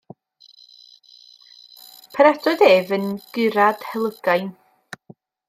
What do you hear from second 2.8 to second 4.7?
yn gurad Helygain.